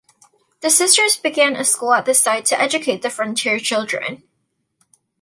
[0.61, 4.23] The sisters began a school at the site to educate the frontier children.